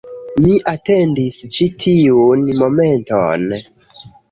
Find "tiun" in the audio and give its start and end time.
1.85-2.51